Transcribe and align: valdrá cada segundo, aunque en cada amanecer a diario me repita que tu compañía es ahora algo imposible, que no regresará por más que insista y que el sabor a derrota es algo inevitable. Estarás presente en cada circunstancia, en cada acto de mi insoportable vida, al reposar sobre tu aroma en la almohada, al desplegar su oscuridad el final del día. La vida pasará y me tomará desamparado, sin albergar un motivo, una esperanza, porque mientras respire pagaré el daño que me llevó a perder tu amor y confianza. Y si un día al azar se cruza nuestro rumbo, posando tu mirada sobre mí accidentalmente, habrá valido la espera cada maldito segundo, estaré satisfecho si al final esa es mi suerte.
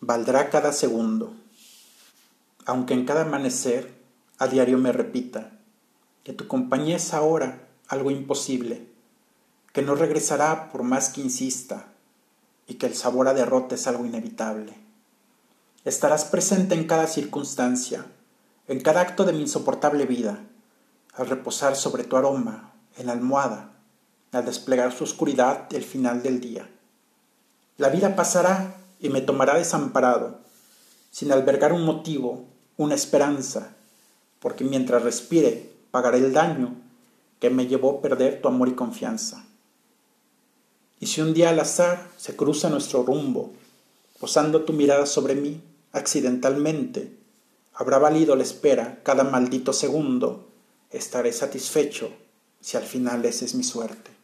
valdrá 0.00 0.50
cada 0.50 0.72
segundo, 0.72 1.34
aunque 2.64 2.94
en 2.94 3.04
cada 3.06 3.22
amanecer 3.22 3.94
a 4.38 4.46
diario 4.46 4.78
me 4.78 4.92
repita 4.92 5.52
que 6.24 6.32
tu 6.32 6.46
compañía 6.48 6.96
es 6.96 7.14
ahora 7.14 7.68
algo 7.88 8.10
imposible, 8.10 8.86
que 9.72 9.82
no 9.82 9.94
regresará 9.94 10.70
por 10.70 10.82
más 10.82 11.08
que 11.10 11.20
insista 11.20 11.86
y 12.66 12.74
que 12.74 12.86
el 12.86 12.94
sabor 12.94 13.28
a 13.28 13.34
derrota 13.34 13.76
es 13.76 13.86
algo 13.86 14.04
inevitable. 14.04 14.74
Estarás 15.84 16.24
presente 16.24 16.74
en 16.74 16.86
cada 16.86 17.06
circunstancia, 17.06 18.06
en 18.66 18.80
cada 18.80 19.02
acto 19.02 19.24
de 19.24 19.32
mi 19.32 19.42
insoportable 19.42 20.04
vida, 20.04 20.40
al 21.14 21.28
reposar 21.28 21.76
sobre 21.76 22.04
tu 22.04 22.16
aroma 22.16 22.72
en 22.96 23.06
la 23.06 23.12
almohada, 23.12 23.72
al 24.32 24.44
desplegar 24.44 24.92
su 24.92 25.04
oscuridad 25.04 25.72
el 25.72 25.84
final 25.84 26.22
del 26.22 26.40
día. 26.40 26.68
La 27.78 27.88
vida 27.88 28.16
pasará 28.16 28.74
y 29.00 29.08
me 29.08 29.20
tomará 29.20 29.56
desamparado, 29.56 30.40
sin 31.10 31.32
albergar 31.32 31.72
un 31.72 31.84
motivo, 31.84 32.44
una 32.76 32.94
esperanza, 32.94 33.74
porque 34.40 34.64
mientras 34.64 35.02
respire 35.02 35.72
pagaré 35.90 36.18
el 36.18 36.32
daño 36.32 36.74
que 37.40 37.50
me 37.50 37.66
llevó 37.66 37.98
a 37.98 38.02
perder 38.02 38.40
tu 38.40 38.48
amor 38.48 38.68
y 38.68 38.74
confianza. 38.74 39.44
Y 40.98 41.06
si 41.06 41.20
un 41.20 41.34
día 41.34 41.50
al 41.50 41.60
azar 41.60 42.10
se 42.16 42.36
cruza 42.36 42.70
nuestro 42.70 43.02
rumbo, 43.02 43.52
posando 44.18 44.62
tu 44.64 44.72
mirada 44.72 45.06
sobre 45.06 45.34
mí 45.34 45.60
accidentalmente, 45.92 47.16
habrá 47.74 47.98
valido 47.98 48.36
la 48.36 48.42
espera 48.42 49.00
cada 49.02 49.24
maldito 49.24 49.72
segundo, 49.72 50.48
estaré 50.90 51.32
satisfecho 51.32 52.10
si 52.60 52.76
al 52.76 52.84
final 52.84 53.24
esa 53.24 53.44
es 53.44 53.54
mi 53.54 53.62
suerte. 53.62 54.15